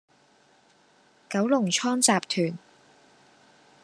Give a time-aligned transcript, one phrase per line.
[1.29, 2.57] 九龍倉集團